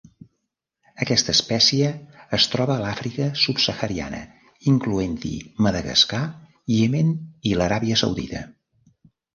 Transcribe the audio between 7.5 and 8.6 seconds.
i l'Aràbia Saudita.